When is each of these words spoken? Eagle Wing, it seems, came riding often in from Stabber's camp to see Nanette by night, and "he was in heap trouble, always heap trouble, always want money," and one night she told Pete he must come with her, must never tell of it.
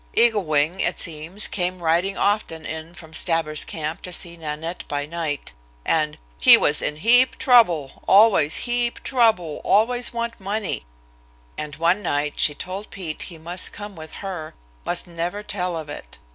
Eagle 0.15 0.45
Wing, 0.45 0.79
it 0.79 0.99
seems, 0.99 1.47
came 1.47 1.77
riding 1.77 2.17
often 2.17 2.65
in 2.65 2.95
from 2.95 3.13
Stabber's 3.13 3.63
camp 3.63 4.01
to 4.01 4.11
see 4.11 4.35
Nanette 4.35 4.83
by 4.87 5.05
night, 5.05 5.53
and 5.85 6.17
"he 6.39 6.57
was 6.57 6.81
in 6.81 6.95
heap 6.95 7.37
trouble, 7.37 8.01
always 8.07 8.65
heap 8.65 9.03
trouble, 9.03 9.61
always 9.63 10.11
want 10.11 10.39
money," 10.41 10.87
and 11.55 11.75
one 11.75 12.01
night 12.01 12.33
she 12.37 12.55
told 12.55 12.89
Pete 12.89 13.21
he 13.29 13.37
must 13.37 13.73
come 13.73 13.95
with 13.95 14.13
her, 14.25 14.55
must 14.87 15.05
never 15.05 15.43
tell 15.43 15.77
of 15.77 15.87
it. 15.87 16.17